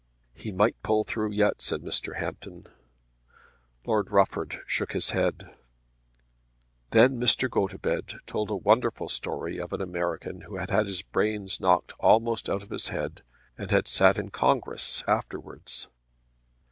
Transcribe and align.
"He 0.33 0.51
might 0.51 0.81
pull 0.81 1.03
through 1.03 1.31
yet," 1.33 1.61
said 1.61 1.81
Mr. 1.83 2.15
Hampton. 2.17 2.65
Lord 3.85 4.09
Rufford 4.09 4.61
shook 4.65 4.93
his 4.93 5.11
head. 5.11 5.55
Then 6.89 7.19
Mr. 7.19 7.47
Gotobed 7.47 8.15
told 8.25 8.49
a 8.49 8.55
wonderful 8.55 9.09
story 9.09 9.59
of 9.59 9.73
an 9.73 9.79
American 9.81 10.41
who 10.41 10.55
had 10.55 10.71
had 10.71 10.87
his 10.87 11.03
brains 11.03 11.59
knocked 11.59 11.93
almost 11.99 12.49
out 12.49 12.63
of 12.63 12.71
his 12.71 12.87
head 12.87 13.21
and 13.59 13.69
had 13.69 13.87
sat 13.87 14.17
in 14.17 14.29
Congress 14.31 15.03
afterwards. 15.07 15.87